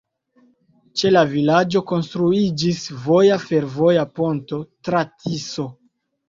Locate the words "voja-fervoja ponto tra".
3.03-5.05